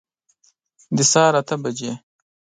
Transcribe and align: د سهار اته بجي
د 0.95 0.97
سهار 1.11 1.33
اته 1.41 1.55
بجي 1.63 1.91